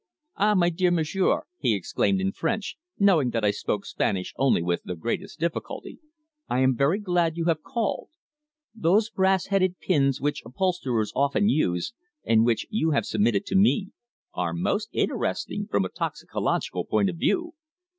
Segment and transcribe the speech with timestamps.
[0.35, 4.81] "Ah, my dear monsieur!" he exclaimed in French, knowing that I spoke Spanish only with
[4.83, 5.99] the greatest difficulty.
[6.49, 8.09] "I am very glad you have called.
[8.73, 11.93] Those brass headed pins which upholsterers often use,
[12.25, 13.91] and which you have submitted to me,
[14.33, 17.53] are most interesting from a toxicological point of view."